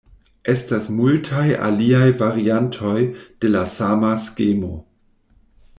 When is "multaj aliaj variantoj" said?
0.99-2.97